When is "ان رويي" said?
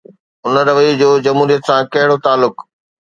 0.45-0.93